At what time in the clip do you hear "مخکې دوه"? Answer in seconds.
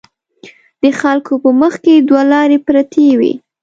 1.61-2.21